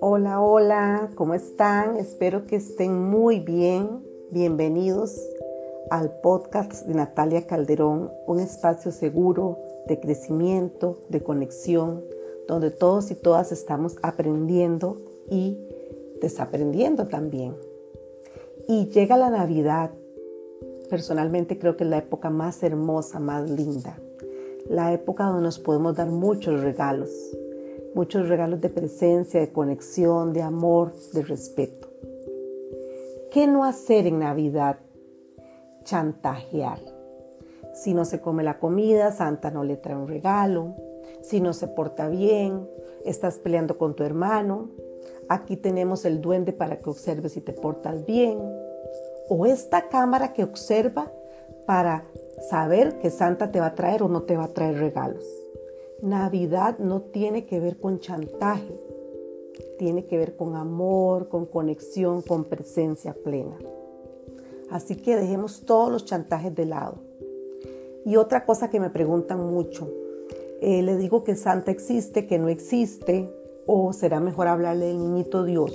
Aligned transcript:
Hola, 0.00 0.42
hola, 0.42 1.10
¿cómo 1.14 1.32
están? 1.34 1.96
Espero 1.96 2.46
que 2.46 2.56
estén 2.56 3.02
muy 3.08 3.40
bien. 3.40 4.04
Bienvenidos 4.30 5.18
al 5.90 6.20
podcast 6.20 6.86
de 6.86 6.94
Natalia 6.94 7.46
Calderón, 7.46 8.12
un 8.26 8.40
espacio 8.40 8.92
seguro 8.92 9.56
de 9.86 10.00
crecimiento, 10.00 10.98
de 11.08 11.22
conexión, 11.22 12.04
donde 12.46 12.70
todos 12.70 13.10
y 13.10 13.14
todas 13.14 13.52
estamos 13.52 13.96
aprendiendo 14.02 14.98
y 15.30 15.58
desaprendiendo 16.20 17.08
también. 17.08 17.56
Y 18.68 18.88
llega 18.88 19.16
la 19.16 19.30
Navidad. 19.30 19.92
Personalmente 20.90 21.58
creo 21.58 21.78
que 21.78 21.84
es 21.84 21.90
la 21.90 21.98
época 21.98 22.28
más 22.28 22.62
hermosa, 22.62 23.18
más 23.18 23.48
linda. 23.48 23.98
La 24.68 24.92
época 24.92 25.24
donde 25.24 25.42
nos 25.42 25.58
podemos 25.58 25.96
dar 25.96 26.08
muchos 26.08 26.60
regalos. 26.62 27.10
Muchos 27.94 28.28
regalos 28.28 28.60
de 28.60 28.68
presencia, 28.68 29.40
de 29.40 29.52
conexión, 29.52 30.32
de 30.32 30.42
amor, 30.42 30.92
de 31.12 31.22
respeto. 31.22 31.88
¿Qué 33.30 33.46
no 33.46 33.64
hacer 33.64 34.06
en 34.06 34.18
Navidad? 34.18 34.78
Chantajear. 35.84 36.80
Si 37.74 37.94
no 37.94 38.04
se 38.04 38.20
come 38.20 38.42
la 38.42 38.58
comida, 38.58 39.12
Santa 39.12 39.50
no 39.50 39.64
le 39.64 39.76
trae 39.76 39.96
un 39.96 40.08
regalo. 40.08 40.74
Si 41.22 41.40
no 41.40 41.52
se 41.52 41.68
porta 41.68 42.08
bien, 42.08 42.68
estás 43.04 43.38
peleando 43.38 43.78
con 43.78 43.94
tu 43.94 44.02
hermano, 44.02 44.70
Aquí 45.28 45.56
tenemos 45.56 46.04
el 46.04 46.20
duende 46.20 46.52
para 46.52 46.78
que 46.78 46.88
observes 46.88 47.32
si 47.32 47.40
te 47.40 47.52
portas 47.52 48.06
bien. 48.06 48.38
O 49.28 49.44
esta 49.44 49.88
cámara 49.88 50.32
que 50.32 50.44
observa 50.44 51.10
para 51.66 52.04
saber 52.48 52.98
que 52.98 53.10
Santa 53.10 53.50
te 53.50 53.60
va 53.60 53.66
a 53.66 53.74
traer 53.74 54.02
o 54.02 54.08
no 54.08 54.22
te 54.22 54.36
va 54.36 54.44
a 54.44 54.52
traer 54.52 54.78
regalos. 54.78 55.24
Navidad 56.02 56.78
no 56.78 57.02
tiene 57.02 57.46
que 57.46 57.60
ver 57.60 57.78
con 57.78 58.00
chantaje, 58.00 58.80
tiene 59.78 60.06
que 60.06 60.18
ver 60.18 60.36
con 60.36 60.56
amor, 60.56 61.28
con 61.28 61.46
conexión, 61.46 62.22
con 62.22 62.44
presencia 62.44 63.14
plena. 63.14 63.56
Así 64.70 64.96
que 64.96 65.16
dejemos 65.16 65.64
todos 65.64 65.90
los 65.90 66.04
chantajes 66.04 66.54
de 66.54 66.66
lado. 66.66 66.98
Y 68.04 68.16
otra 68.16 68.44
cosa 68.44 68.70
que 68.70 68.80
me 68.80 68.90
preguntan 68.90 69.40
mucho, 69.40 69.88
eh, 70.60 70.82
le 70.82 70.96
digo 70.96 71.24
que 71.24 71.36
Santa 71.36 71.70
existe, 71.70 72.26
que 72.26 72.38
no 72.38 72.48
existe, 72.48 73.28
¿O 73.66 73.92
será 73.92 74.20
mejor 74.20 74.46
hablarle 74.46 74.86
del 74.86 74.98
niñito 74.98 75.44
Dios? 75.44 75.72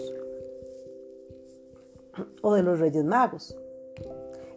¿O 2.41 2.53
de 2.53 2.63
los 2.63 2.79
Reyes 2.79 3.03
Magos? 3.03 3.57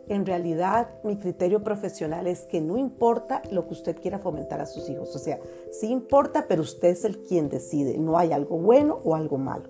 En 0.08 0.27
realidad, 0.27 0.91
mi 1.02 1.16
criterio 1.16 1.64
profesional 1.64 2.27
es 2.27 2.42
que 2.42 2.60
no 2.60 2.77
importa 2.77 3.41
lo 3.50 3.66
que 3.66 3.72
usted 3.72 3.97
quiera 3.97 4.19
fomentar 4.19 4.60
a 4.60 4.66
sus 4.66 4.88
hijos. 4.91 5.14
O 5.16 5.19
sea, 5.19 5.41
sí 5.70 5.88
importa, 5.91 6.47
pero 6.47 6.62
usted 6.62 6.88
es 6.88 7.05
el 7.05 7.22
quien 7.22 7.48
decide. 7.48 7.97
No 7.97 8.19
hay 8.19 8.32
algo 8.32 8.58
bueno 8.58 9.00
o 9.02 9.14
algo 9.14 9.38
malo. 9.38 9.69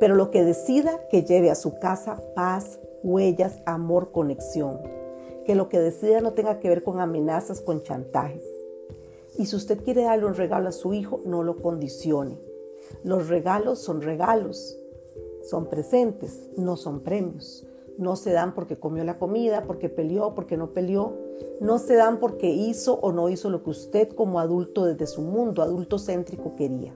Pero 0.00 0.16
lo 0.16 0.30
que 0.30 0.44
decida, 0.44 1.06
que 1.08 1.22
lleve 1.22 1.50
a 1.50 1.54
su 1.54 1.78
casa 1.78 2.20
paz, 2.34 2.80
huellas, 3.02 3.60
amor, 3.64 4.10
conexión. 4.10 4.80
Que 5.44 5.54
lo 5.54 5.68
que 5.68 5.78
decida 5.78 6.20
no 6.20 6.32
tenga 6.32 6.58
que 6.58 6.68
ver 6.68 6.82
con 6.82 7.00
amenazas, 7.00 7.60
con 7.60 7.82
chantajes. 7.82 8.42
Y 9.36 9.46
si 9.46 9.54
usted 9.54 9.82
quiere 9.84 10.02
darle 10.02 10.26
un 10.26 10.34
regalo 10.34 10.68
a 10.68 10.72
su 10.72 10.94
hijo, 10.94 11.20
no 11.24 11.44
lo 11.44 11.62
condicione. 11.62 12.40
Los 13.04 13.28
regalos 13.28 13.78
son 13.78 14.02
regalos, 14.02 14.76
son 15.42 15.66
presentes, 15.66 16.48
no 16.56 16.76
son 16.76 17.00
premios. 17.00 17.67
No 17.98 18.16
se 18.16 18.30
dan 18.30 18.54
porque 18.54 18.78
comió 18.78 19.04
la 19.04 19.18
comida, 19.18 19.64
porque 19.66 19.88
peleó, 19.88 20.34
porque 20.34 20.56
no 20.56 20.72
peleó. 20.72 21.18
No 21.60 21.78
se 21.78 21.96
dan 21.96 22.20
porque 22.20 22.48
hizo 22.48 22.94
o 23.00 23.12
no 23.12 23.28
hizo 23.28 23.50
lo 23.50 23.62
que 23.62 23.70
usted 23.70 24.08
como 24.10 24.40
adulto 24.40 24.86
desde 24.86 25.06
su 25.06 25.20
mundo 25.20 25.62
adulto 25.62 25.98
céntrico 25.98 26.54
quería. 26.54 26.94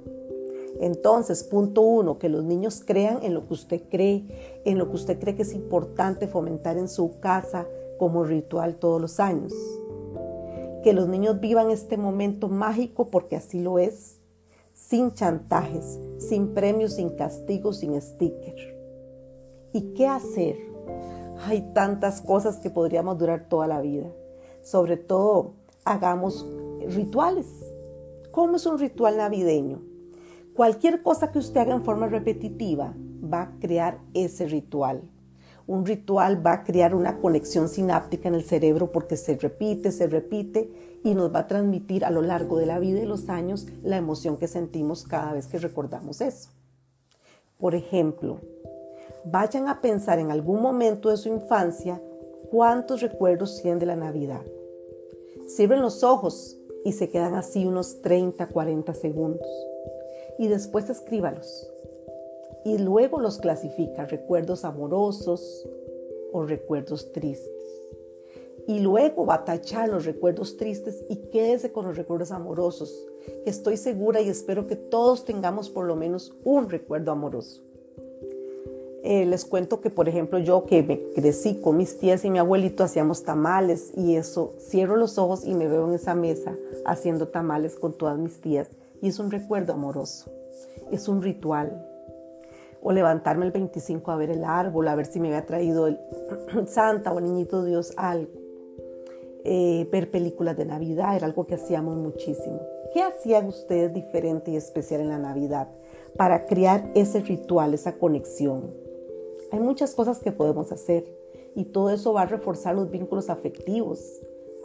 Entonces, 0.80 1.44
punto 1.44 1.82
uno, 1.82 2.18
que 2.18 2.28
los 2.28 2.44
niños 2.44 2.82
crean 2.84 3.18
en 3.22 3.34
lo 3.34 3.46
que 3.46 3.54
usted 3.54 3.82
cree, 3.90 4.62
en 4.64 4.78
lo 4.78 4.88
que 4.88 4.94
usted 4.96 5.18
cree 5.18 5.34
que 5.34 5.42
es 5.42 5.52
importante 5.54 6.28
fomentar 6.28 6.78
en 6.78 6.88
su 6.88 7.20
casa 7.20 7.66
como 7.98 8.24
ritual 8.24 8.76
todos 8.76 9.00
los 9.00 9.20
años. 9.20 9.52
Que 10.82 10.92
los 10.92 11.08
niños 11.08 11.40
vivan 11.40 11.70
este 11.70 11.96
momento 11.96 12.48
mágico 12.48 13.10
porque 13.10 13.36
así 13.36 13.60
lo 13.60 13.78
es 13.78 14.18
sin 14.74 15.14
chantajes, 15.14 15.98
sin 16.18 16.54
premios, 16.54 16.94
sin 16.94 17.10
castigos, 17.10 17.78
sin 17.78 18.00
sticker. 18.00 18.71
¿Y 19.74 19.94
qué 19.94 20.06
hacer? 20.06 20.58
Hay 21.46 21.62
tantas 21.72 22.20
cosas 22.20 22.58
que 22.58 22.68
podríamos 22.68 23.18
durar 23.18 23.48
toda 23.48 23.66
la 23.66 23.80
vida. 23.80 24.12
Sobre 24.62 24.98
todo, 24.98 25.54
hagamos 25.84 26.46
rituales. 26.88 27.46
¿Cómo 28.30 28.56
es 28.56 28.66
un 28.66 28.78
ritual 28.78 29.16
navideño? 29.16 29.82
Cualquier 30.54 31.02
cosa 31.02 31.32
que 31.32 31.38
usted 31.38 31.60
haga 31.60 31.74
en 31.74 31.84
forma 31.84 32.06
repetitiva 32.06 32.94
va 33.22 33.42
a 33.42 33.58
crear 33.60 33.98
ese 34.12 34.46
ritual. 34.46 35.02
Un 35.66 35.86
ritual 35.86 36.44
va 36.44 36.52
a 36.52 36.64
crear 36.64 36.94
una 36.94 37.18
conexión 37.18 37.68
sináptica 37.68 38.28
en 38.28 38.34
el 38.34 38.44
cerebro 38.44 38.92
porque 38.92 39.16
se 39.16 39.36
repite, 39.36 39.90
se 39.90 40.06
repite 40.06 41.00
y 41.02 41.14
nos 41.14 41.34
va 41.34 41.40
a 41.40 41.46
transmitir 41.46 42.04
a 42.04 42.10
lo 42.10 42.20
largo 42.20 42.58
de 42.58 42.66
la 42.66 42.78
vida 42.78 43.00
y 43.00 43.06
los 43.06 43.30
años 43.30 43.66
la 43.82 43.96
emoción 43.96 44.36
que 44.36 44.48
sentimos 44.48 45.04
cada 45.04 45.32
vez 45.32 45.46
que 45.46 45.58
recordamos 45.58 46.20
eso. 46.20 46.50
Por 47.58 47.74
ejemplo, 47.74 48.40
vayan 49.24 49.68
a 49.68 49.80
pensar 49.80 50.18
en 50.18 50.30
algún 50.30 50.60
momento 50.60 51.10
de 51.10 51.16
su 51.16 51.28
infancia 51.28 52.00
cuántos 52.50 53.00
recuerdos 53.00 53.60
tienen 53.60 53.78
de 53.78 53.86
la 53.86 53.96
Navidad. 53.96 54.42
Cierren 55.48 55.82
los 55.82 56.02
ojos 56.02 56.58
y 56.84 56.92
se 56.92 57.10
quedan 57.10 57.34
así 57.34 57.64
unos 57.66 58.02
30, 58.02 58.48
40 58.48 58.94
segundos. 58.94 59.48
Y 60.38 60.48
después 60.48 60.88
escríbalos 60.90 61.68
y 62.64 62.78
luego 62.78 63.20
los 63.20 63.38
clasifica 63.38 64.06
recuerdos 64.06 64.64
amorosos 64.64 65.68
o 66.32 66.44
recuerdos 66.44 67.12
tristes. 67.12 67.50
Y 68.68 68.78
luego 68.78 69.26
va 69.26 69.44
a 69.46 69.86
los 69.88 70.04
recuerdos 70.04 70.56
tristes 70.56 71.04
y 71.08 71.16
quédese 71.30 71.72
con 71.72 71.86
los 71.86 71.96
recuerdos 71.96 72.30
amorosos, 72.30 73.06
estoy 73.44 73.76
segura 73.76 74.20
y 74.20 74.28
espero 74.28 74.68
que 74.68 74.76
todos 74.76 75.24
tengamos 75.24 75.68
por 75.68 75.86
lo 75.86 75.96
menos 75.96 76.32
un 76.44 76.70
recuerdo 76.70 77.10
amoroso. 77.10 77.62
Eh, 79.04 79.26
les 79.26 79.44
cuento 79.44 79.80
que, 79.80 79.90
por 79.90 80.08
ejemplo, 80.08 80.38
yo 80.38 80.64
que 80.64 80.82
me 80.84 81.00
crecí 81.14 81.60
con 81.60 81.76
mis 81.76 81.98
tías 81.98 82.24
y 82.24 82.30
mi 82.30 82.38
abuelito 82.38 82.84
hacíamos 82.84 83.24
tamales 83.24 83.90
y 83.96 84.14
eso, 84.14 84.54
cierro 84.60 84.96
los 84.96 85.18
ojos 85.18 85.44
y 85.44 85.54
me 85.54 85.66
veo 85.66 85.88
en 85.88 85.94
esa 85.94 86.14
mesa 86.14 86.54
haciendo 86.84 87.26
tamales 87.26 87.74
con 87.74 87.94
todas 87.94 88.16
mis 88.16 88.40
tías 88.40 88.68
y 89.00 89.08
es 89.08 89.18
un 89.18 89.32
recuerdo 89.32 89.72
amoroso, 89.72 90.30
es 90.92 91.08
un 91.08 91.20
ritual, 91.20 91.84
o 92.80 92.92
levantarme 92.92 93.44
el 93.44 93.50
25 93.50 94.10
a 94.10 94.16
ver 94.16 94.30
el 94.30 94.44
árbol, 94.44 94.86
a 94.86 94.94
ver 94.94 95.06
si 95.06 95.18
me 95.18 95.28
había 95.28 95.46
traído 95.46 95.88
el 95.88 95.98
Santa 96.68 97.12
o 97.12 97.20
Niñito 97.20 97.64
Dios 97.64 97.92
algo. 97.96 98.30
Eh, 99.44 99.88
ver 99.90 100.12
películas 100.12 100.56
de 100.56 100.64
Navidad 100.64 101.16
era 101.16 101.26
algo 101.26 101.44
que 101.46 101.56
hacíamos 101.56 101.96
muchísimo. 101.96 102.60
¿Qué 102.94 103.02
hacían 103.02 103.48
ustedes 103.48 103.92
diferente 103.92 104.52
y 104.52 104.56
especial 104.56 105.00
en 105.00 105.08
la 105.08 105.18
Navidad 105.18 105.68
para 106.16 106.46
crear 106.46 106.88
ese 106.94 107.20
ritual, 107.20 107.74
esa 107.74 107.98
conexión? 107.98 108.81
Hay 109.52 109.60
muchas 109.60 109.94
cosas 109.94 110.18
que 110.18 110.32
podemos 110.32 110.72
hacer 110.72 111.04
y 111.54 111.66
todo 111.66 111.90
eso 111.90 112.12
va 112.12 112.22
a 112.22 112.26
reforzar 112.26 112.74
los 112.74 112.90
vínculos 112.90 113.30
afectivos. 113.30 114.00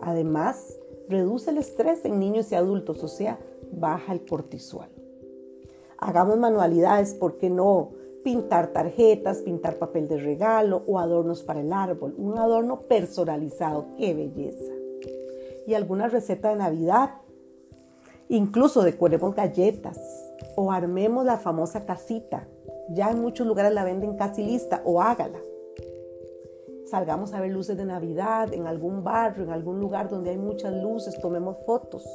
Además, 0.02 0.78
reduce 1.08 1.52
el 1.52 1.60
estrés 1.60 2.04
en 2.06 2.20
niños 2.20 2.52
y 2.52 2.56
adultos, 2.56 3.04
o 3.04 3.08
sea, 3.08 3.40
baja 3.72 4.14
el 4.14 4.26
cortisol. 4.26 4.88
Hagamos 6.00 6.38
manualidades, 6.38 7.14
¿por 7.14 7.38
qué 7.38 7.50
no? 7.50 7.92
pintar 8.28 8.74
tarjetas, 8.74 9.38
pintar 9.38 9.78
papel 9.78 10.10
de 10.10 10.18
regalo 10.18 10.84
o 10.86 11.00
adornos 11.00 11.44
para 11.44 11.62
el 11.62 11.72
árbol. 11.72 12.14
Un 12.18 12.38
adorno 12.38 12.82
personalizado, 12.82 13.86
qué 13.98 14.14
belleza. 14.14 14.74
Y 15.66 15.76
alguna 15.76 16.10
receta 16.10 16.50
de 16.50 16.58
Navidad. 16.58 17.12
Incluso 18.28 18.84
decoremos 18.84 19.34
galletas 19.34 19.98
o 20.58 20.74
armemos 20.74 21.24
la 21.24 21.38
famosa 21.38 21.86
casita. 21.86 22.46
Ya 22.90 23.12
en 23.12 23.22
muchos 23.22 23.46
lugares 23.46 23.74
la 23.74 23.84
venden 23.84 24.16
casi 24.16 24.44
lista 24.44 24.82
o 24.86 25.02
hágala. 25.02 25.40
Salgamos 26.86 27.34
a 27.34 27.42
ver 27.42 27.52
luces 27.52 27.76
de 27.76 27.86
Navidad 27.86 28.54
en 28.54 28.66
algún 28.66 29.04
barrio, 29.04 29.44
en 29.44 29.50
algún 29.50 29.80
lugar 29.80 30.10
donde 30.10 30.30
hay 30.30 30.38
muchas 30.38 30.74
luces, 30.74 31.20
tomemos 31.20 31.58
fotos 31.66 32.06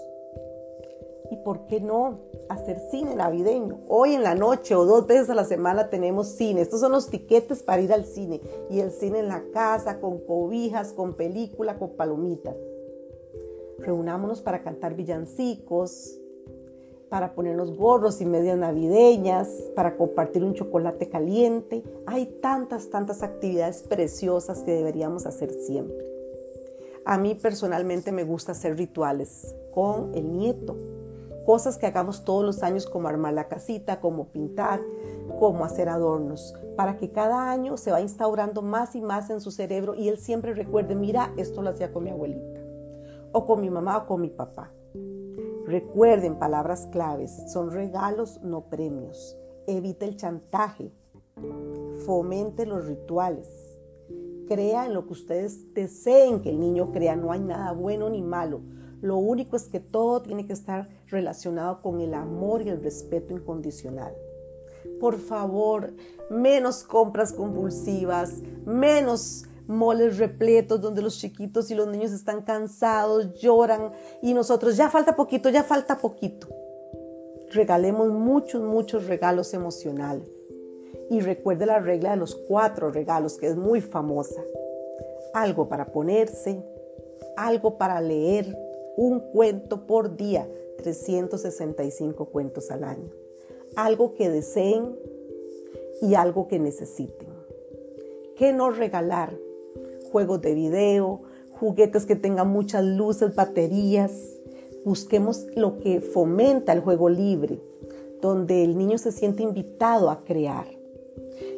y 1.33 1.37
por 1.37 1.67
qué 1.67 1.81
no 1.81 2.21
hacer 2.51 2.79
cine 2.91 3.15
navideño. 3.15 3.79
Hoy 3.89 4.15
en 4.15 4.23
la 4.23 4.35
noche 4.35 4.75
o 4.75 4.85
dos 4.85 5.07
veces 5.07 5.31
a 5.31 5.35
la 5.35 5.45
semana 5.45 5.89
tenemos 5.89 6.29
cine. 6.29 6.61
Estos 6.61 6.81
son 6.81 6.93
los 6.93 7.09
tiquetes 7.09 7.63
para 7.63 7.81
ir 7.81 7.91
al 7.91 8.05
cine. 8.05 8.43
Y 8.69 8.81
el 8.81 8.91
cine 8.91 9.21
en 9.21 9.29
la 9.29 9.43
casa, 9.51 9.99
con 9.99 10.19
cobijas, 10.27 10.93
con 10.93 11.15
película, 11.15 11.79
con 11.79 11.97
palomitas. 11.97 12.57
Reunámonos 13.79 14.43
para 14.43 14.63
cantar 14.63 14.95
villancicos, 14.95 16.19
para 17.13 17.35
ponernos 17.35 17.77
gorros 17.77 18.23
y 18.23 18.25
medias 18.25 18.57
navideñas, 18.57 19.47
para 19.77 19.99
compartir 19.99 20.43
un 20.43 20.55
chocolate 20.55 21.11
caliente. 21.11 21.85
Hay 22.07 22.25
tantas, 22.41 22.89
tantas 22.89 23.23
actividades 23.23 23.83
preciosas 23.83 24.63
que 24.63 24.71
deberíamos 24.71 25.27
hacer 25.27 25.53
siempre. 25.53 26.07
A 27.05 27.19
mí 27.19 27.35
personalmente 27.35 28.13
me 28.13 28.25
gusta 28.25 28.53
hacer 28.53 28.79
rituales 28.79 29.55
con 29.75 30.15
el 30.15 30.39
nieto. 30.39 30.75
Cosas 31.45 31.77
que 31.77 31.85
hagamos 31.85 32.25
todos 32.25 32.47
los 32.47 32.63
años 32.63 32.87
como 32.87 33.09
armar 33.09 33.35
la 33.35 33.47
casita, 33.47 34.01
como 34.01 34.29
pintar, 34.29 34.81
como 35.39 35.67
hacer 35.67 35.91
adornos, 35.91 36.55
para 36.79 36.97
que 36.97 37.11
cada 37.11 37.51
año 37.51 37.77
se 37.77 37.93
va 37.93 38.01
instaurando 38.01 38.63
más 38.63 38.97
y 38.97 39.03
más 39.03 39.29
en 39.29 39.43
su 39.43 39.51
cerebro 39.51 39.95
y 39.95 40.09
él 40.09 40.17
siempre 40.17 40.55
recuerde, 40.55 40.95
mira, 40.95 41.35
esto 41.37 41.61
lo 41.61 41.69
hacía 41.69 41.93
con 41.93 42.05
mi 42.05 42.11
abuelita, 42.11 42.61
o 43.33 43.45
con 43.45 43.61
mi 43.61 43.69
mamá 43.69 43.99
o 43.99 44.07
con 44.07 44.23
mi 44.23 44.31
papá. 44.31 44.73
Recuerden 45.67 46.39
palabras 46.39 46.89
claves, 46.91 47.31
son 47.53 47.71
regalos, 47.71 48.41
no 48.43 48.63
premios. 48.69 49.37
Evite 49.67 50.07
el 50.07 50.17
chantaje, 50.17 50.93
fomente 52.05 52.67
los 52.67 52.85
rituales, 52.87 53.49
crea 54.49 54.87
en 54.87 54.95
lo 54.95 55.07
que 55.07 55.13
ustedes 55.13 55.73
deseen 55.73 56.43
que 56.43 56.51
el 56.51 56.61
niño 56.61 56.93
crea, 56.93 57.17
no 57.17 57.33
hay 57.33 57.41
nada 57.41 57.73
bueno 57.73 58.11
ni 58.11 58.23
malo. 58.23 58.61
Lo 59.01 59.17
único 59.17 59.57
es 59.57 59.69
que 59.69 59.81
todo 59.81 60.23
tiene 60.23 60.47
que 60.47 60.53
estar 60.53 60.89
relacionado 61.09 61.81
con 61.81 62.01
el 62.01 62.15
amor 62.15 62.63
y 62.63 62.69
el 62.69 62.83
respeto 62.83 63.33
incondicional. 63.33 64.15
Por 65.01 65.19
favor, 65.19 65.93
menos 66.31 66.85
compras 66.85 67.33
compulsivas, 67.33 68.43
menos 68.65 69.45
moles 69.67 70.19
repletos 70.19 70.81
donde 70.81 71.03
los 71.03 71.19
chiquitos 71.19 71.71
y 71.71 71.75
los 71.75 71.89
niños 71.89 72.13
están 72.13 72.43
cansados, 72.43 73.35
lloran 73.35 73.91
y 74.21 74.35
nosotros 74.35 74.77
ya 74.77 74.91
falta 74.91 75.15
poquito, 75.15 75.49
ya 75.49 75.63
falta 75.63 75.99
poquito. 75.99 76.49
Regalemos 77.51 78.11
muchos, 78.11 78.63
muchos 78.63 79.07
regalos 79.07 79.53
emocionales. 79.55 80.29
Y 81.11 81.21
recuerde 81.21 81.67
la 81.67 81.79
regla 81.79 82.13
de 82.13 82.17
los 82.17 82.35
cuatro 82.35 82.91
regalos, 82.91 83.37
que 83.37 83.47
es 83.47 83.57
muy 83.57 83.81
famosa. 83.81 84.41
Algo 85.35 85.69
para 85.69 85.93
ponerse, 85.93 86.65
algo 87.37 87.77
para 87.77 88.01
leer, 88.01 88.57
un 88.97 89.21
cuento 89.21 89.87
por 89.87 90.17
día, 90.17 90.49
365 90.79 92.27
cuentos 92.27 92.71
al 92.71 92.85
año. 92.85 93.11
Algo 93.77 94.15
que 94.15 94.29
deseen 94.31 94.97
y 96.01 96.15
algo 96.15 96.49
que 96.49 96.59
necesiten. 96.59 97.29
¿Qué 98.37 98.53
no 98.53 98.71
regalar? 98.71 99.35
Juegos 100.13 100.43
de 100.43 100.55
video, 100.55 101.23
juguetes 101.59 102.05
que 102.05 102.17
tengan 102.17 102.49
muchas 102.49 102.85
luces, 102.85 103.35
baterías. 103.35 104.13
Busquemos 104.85 105.47
lo 105.57 105.79
que 105.79 106.03
fomenta 106.03 106.75
el 106.75 106.81
juego 106.81 107.09
libre, 107.09 107.63
donde 108.21 108.63
el 108.63 108.77
niño 108.77 108.99
se 108.99 109.11
siente 109.11 109.43
invitado 109.43 110.11
a 110.11 110.23
crear. 110.23 110.67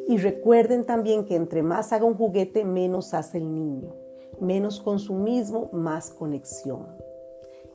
Y 0.06 0.19
recuerden 0.19 0.85
también 0.85 1.25
que 1.25 1.35
entre 1.35 1.65
más 1.65 1.93
haga 1.93 2.05
un 2.05 2.15
juguete, 2.15 2.65
menos 2.65 3.12
hace 3.12 3.39
el 3.39 3.53
niño. 3.53 3.93
Menos 4.41 4.81
consumismo, 4.81 5.69
más 5.73 6.11
conexión. 6.11 6.87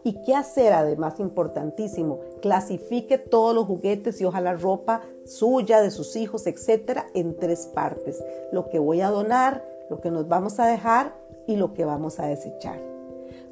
¿Y 0.04 0.22
qué 0.22 0.34
hacer? 0.34 0.72
Además, 0.72 1.20
importantísimo, 1.20 2.22
clasifique 2.42 3.18
todos 3.18 3.54
los 3.54 3.66
juguetes 3.66 4.22
y 4.22 4.26
ojalá 4.26 4.54
ropa 4.54 5.02
suya, 5.26 5.82
de 5.82 5.92
sus 5.92 6.16
hijos, 6.16 6.48
etcétera, 6.48 7.08
en 7.14 7.36
tres 7.36 7.68
partes. 7.68 8.24
Lo 8.54 8.70
que 8.70 8.80
voy 8.80 9.02
a 9.02 9.10
donar, 9.10 9.64
lo 9.90 10.02
que 10.02 10.12
nos 10.12 10.28
vamos 10.28 10.60
a 10.60 10.68
dejar 10.68 11.16
y 11.48 11.56
lo 11.56 11.74
que 11.74 11.86
vamos 11.86 12.20
a 12.20 12.28
desechar. 12.28 12.80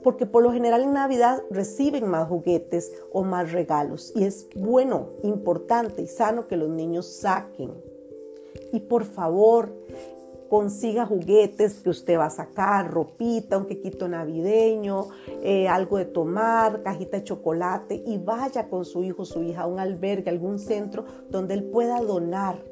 Porque 0.04 0.26
por 0.26 0.44
lo 0.44 0.52
general 0.52 0.84
en 0.84 0.94
Navidad 0.94 1.42
reciben 1.50 2.08
más 2.08 2.28
juguetes 2.28 2.92
o 3.12 3.24
más 3.24 3.52
regalos 3.52 4.14
y 4.16 4.24
es 4.24 4.48
bueno, 4.56 5.10
importante 5.24 6.02
y 6.02 6.08
sano 6.08 6.48
que 6.48 6.58
los 6.58 6.70
niños 6.70 7.08
saquen. 7.08 7.72
Y 8.72 8.82
por 8.82 9.06
favor, 9.06 9.72
consiga 10.50 11.06
juguetes 11.06 11.76
que 11.82 11.90
usted 11.90 12.18
va 12.18 12.26
a 12.26 12.30
sacar, 12.30 12.92
ropita, 12.92 13.58
un 13.58 13.66
quequito 13.66 14.08
navideño, 14.08 15.08
eh, 15.44 15.68
algo 15.68 15.98
de 15.98 16.06
tomar, 16.06 16.84
cajita 16.84 17.18
de 17.18 17.24
chocolate 17.24 17.96
y 18.06 18.18
vaya 18.18 18.70
con 18.70 18.86
su 18.86 19.04
hijo, 19.04 19.26
su 19.26 19.44
hija 19.44 19.64
a 19.64 19.68
un 19.68 19.80
albergue, 19.80 20.30
algún 20.30 20.60
centro 20.60 21.06
donde 21.30 21.54
él 21.54 21.66
pueda 21.66 22.00
donar. 22.02 22.64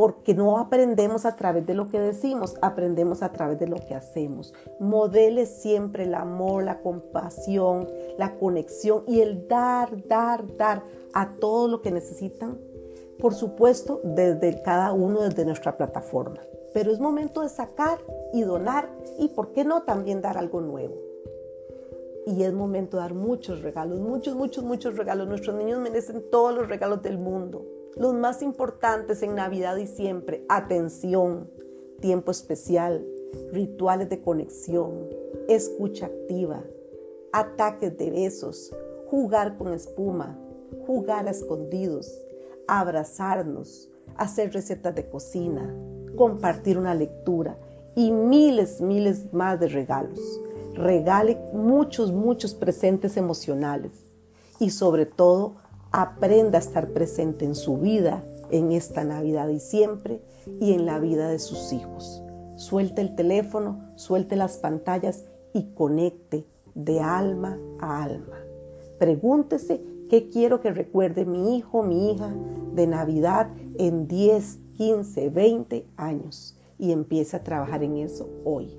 Porque 0.00 0.32
no 0.32 0.56
aprendemos 0.56 1.26
a 1.26 1.36
través 1.36 1.66
de 1.66 1.74
lo 1.74 1.90
que 1.90 2.00
decimos, 2.00 2.56
aprendemos 2.62 3.22
a 3.22 3.32
través 3.32 3.58
de 3.58 3.66
lo 3.66 3.76
que 3.76 3.94
hacemos. 3.94 4.54
Modele 4.78 5.44
siempre 5.44 6.04
el 6.04 6.14
amor, 6.14 6.64
la 6.64 6.80
compasión, 6.80 7.86
la 8.16 8.38
conexión 8.38 9.04
y 9.06 9.20
el 9.20 9.46
dar, 9.46 10.08
dar, 10.08 10.56
dar 10.56 10.82
a 11.12 11.34
todo 11.34 11.68
lo 11.68 11.82
que 11.82 11.90
necesitan. 11.90 12.56
Por 13.18 13.34
supuesto, 13.34 14.00
desde 14.02 14.62
cada 14.62 14.94
uno, 14.94 15.20
desde 15.20 15.44
nuestra 15.44 15.76
plataforma 15.76 16.40
pero 16.72 16.92
es 16.92 17.00
momento 17.00 17.42
de 17.42 17.48
sacar 17.48 17.98
y 18.32 18.42
donar 18.42 18.88
y, 19.18 19.26
¿por 19.26 19.50
qué 19.50 19.64
no, 19.64 19.82
también 19.82 20.22
dar 20.22 20.38
algo 20.38 20.60
nuevo? 20.60 20.94
Y 22.26 22.44
es 22.44 22.52
momento 22.52 22.96
de 22.96 23.02
dar 23.02 23.14
muchos 23.14 23.60
regalos, 23.60 23.98
muchos, 23.98 24.36
muchos, 24.36 24.62
muchos 24.62 24.96
regalos. 24.96 25.26
Nuestros 25.26 25.56
niños 25.56 25.80
merecen 25.80 26.22
todos 26.30 26.54
los 26.54 26.68
regalos 26.68 27.02
del 27.02 27.18
mundo. 27.18 27.66
Los 27.96 28.14
más 28.14 28.40
importantes 28.40 29.22
en 29.22 29.34
Navidad 29.34 29.76
y 29.76 29.86
siempre, 29.86 30.44
atención, 30.48 31.50
tiempo 32.00 32.30
especial, 32.30 33.04
rituales 33.52 34.08
de 34.08 34.22
conexión, 34.22 35.08
escucha 35.48 36.06
activa, 36.06 36.62
ataques 37.32 37.98
de 37.98 38.10
besos, 38.10 38.72
jugar 39.08 39.58
con 39.58 39.72
espuma, 39.72 40.38
jugar 40.86 41.26
a 41.26 41.32
escondidos, 41.32 42.12
abrazarnos, 42.68 43.88
hacer 44.16 44.52
recetas 44.52 44.94
de 44.94 45.08
cocina, 45.08 45.74
compartir 46.16 46.78
una 46.78 46.94
lectura 46.94 47.58
y 47.96 48.12
miles, 48.12 48.80
miles 48.80 49.32
más 49.32 49.58
de 49.58 49.66
regalos. 49.66 50.20
Regale 50.74 51.36
muchos, 51.52 52.12
muchos 52.12 52.54
presentes 52.54 53.16
emocionales 53.16 53.92
y 54.60 54.70
sobre 54.70 55.06
todo 55.06 55.54
aprenda 55.92 56.58
a 56.58 56.60
estar 56.60 56.88
presente 56.88 57.44
en 57.44 57.54
su 57.54 57.78
vida 57.78 58.22
en 58.50 58.72
esta 58.72 59.04
Navidad 59.04 59.48
y 59.48 59.60
siempre 59.60 60.20
y 60.60 60.72
en 60.72 60.86
la 60.86 60.98
vida 60.98 61.28
de 61.28 61.38
sus 61.38 61.72
hijos. 61.72 62.22
Suelte 62.56 63.00
el 63.00 63.14
teléfono, 63.14 63.88
suelte 63.96 64.36
las 64.36 64.58
pantallas 64.58 65.24
y 65.52 65.72
conecte 65.74 66.44
de 66.74 67.00
alma 67.00 67.58
a 67.80 68.02
alma. 68.02 68.36
Pregúntese 68.98 69.80
qué 70.08 70.28
quiero 70.28 70.60
que 70.60 70.72
recuerde 70.72 71.24
mi 71.24 71.56
hijo, 71.56 71.82
mi 71.82 72.12
hija 72.12 72.32
de 72.74 72.86
Navidad 72.86 73.48
en 73.78 74.06
10, 74.06 74.58
15, 74.76 75.30
20 75.30 75.86
años 75.96 76.56
y 76.78 76.92
empiece 76.92 77.36
a 77.36 77.44
trabajar 77.44 77.82
en 77.82 77.96
eso 77.96 78.28
hoy. 78.44 78.76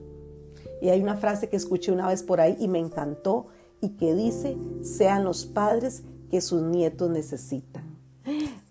Y 0.82 0.90
hay 0.90 1.02
una 1.02 1.16
frase 1.16 1.50
que 1.50 1.56
escuché 1.56 1.92
una 1.92 2.08
vez 2.08 2.24
por 2.24 2.42
ahí 2.42 2.58
y 2.60 2.68
me 2.68 2.80
encantó 2.80 3.48
y 3.82 3.90
que 3.90 4.14
dice, 4.14 4.58
sean 4.84 5.24
los 5.24 5.46
padres 5.46 6.04
que 6.32 6.42
sus 6.42 6.62
nietos 6.62 7.10
necesitan. 7.12 7.84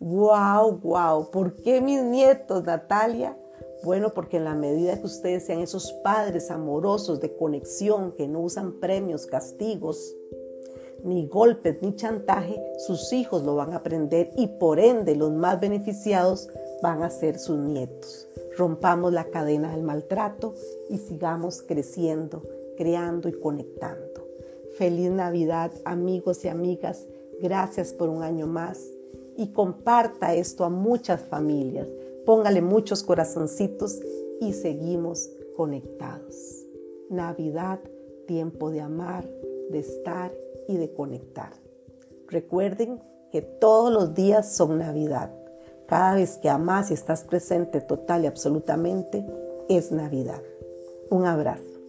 ¡Wow, 0.00 0.80
wow! 0.82 1.30
¿Por 1.30 1.56
qué 1.62 1.80
mis 1.80 2.02
nietos, 2.02 2.64
Natalia? 2.64 3.36
Bueno, 3.84 4.14
porque 4.14 4.38
en 4.38 4.44
la 4.44 4.54
medida 4.54 4.98
que 4.98 5.06
ustedes 5.06 5.44
sean 5.44 5.60
esos 5.60 5.92
padres 6.02 6.50
amorosos 6.50 7.20
de 7.20 7.36
conexión 7.36 8.12
que 8.12 8.26
no 8.26 8.40
usan 8.40 8.80
premios, 8.80 9.26
castigos, 9.26 10.14
ni 11.04 11.26
golpes, 11.26 11.82
ni 11.82 11.94
chantaje, 11.96 12.62
sus 12.78 13.12
hijos 13.12 13.42
lo 13.42 13.56
van 13.56 13.72
a 13.72 13.76
aprender 13.76 14.30
y 14.36 14.46
por 14.46 14.80
ende 14.80 15.16
los 15.16 15.30
más 15.30 15.60
beneficiados 15.60 16.48
van 16.82 17.02
a 17.02 17.10
ser 17.10 17.38
sus 17.38 17.58
nietos. 17.58 18.28
Rompamos 18.56 19.12
la 19.12 19.24
cadena 19.24 19.72
del 19.72 19.82
maltrato 19.82 20.54
y 20.88 20.98
sigamos 20.98 21.62
creciendo, 21.62 22.42
creando 22.76 23.28
y 23.28 23.32
conectando. 23.32 24.26
Feliz 24.76 25.10
Navidad 25.10 25.72
amigos 25.84 26.44
y 26.44 26.48
amigas. 26.48 27.06
Gracias 27.42 27.92
por 27.92 28.08
un 28.08 28.22
año 28.22 28.46
más 28.46 28.86
y 29.36 29.48
comparta 29.52 30.34
esto 30.34 30.64
a 30.64 30.68
muchas 30.68 31.22
familias. 31.22 31.88
Póngale 32.26 32.60
muchos 32.60 33.02
corazoncitos 33.02 33.98
y 34.40 34.52
seguimos 34.52 35.30
conectados. 35.56 36.66
Navidad, 37.08 37.80
tiempo 38.26 38.70
de 38.70 38.80
amar, 38.80 39.28
de 39.70 39.78
estar 39.78 40.32
y 40.68 40.76
de 40.76 40.92
conectar. 40.92 41.52
Recuerden 42.28 43.00
que 43.32 43.42
todos 43.42 43.92
los 43.92 44.14
días 44.14 44.52
son 44.52 44.78
Navidad. 44.78 45.34
Cada 45.86 46.14
vez 46.14 46.38
que 46.38 46.48
amas 46.48 46.90
y 46.90 46.94
estás 46.94 47.24
presente 47.24 47.80
total 47.80 48.24
y 48.24 48.26
absolutamente, 48.26 49.26
es 49.68 49.90
Navidad. 49.90 50.42
Un 51.10 51.24
abrazo. 51.24 51.79